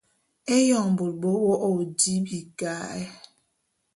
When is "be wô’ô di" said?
1.21-2.13